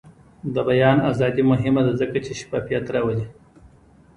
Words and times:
د 0.53 0.55
بیان 0.69 0.97
ازادي 1.11 1.43
مهمه 1.51 1.81
ده 1.85 1.93
ځکه 2.01 2.17
چې 2.25 2.31
شفافیت 2.39 2.85
راولي. 2.93 3.25